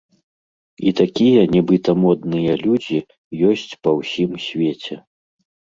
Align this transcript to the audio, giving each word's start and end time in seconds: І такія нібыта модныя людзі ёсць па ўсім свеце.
І 0.87 0.93
такія 0.99 1.41
нібыта 1.55 1.95
модныя 2.05 2.57
людзі 2.65 2.99
ёсць 3.53 3.73
па 3.85 3.89
ўсім 4.01 4.31
свеце. 4.49 4.95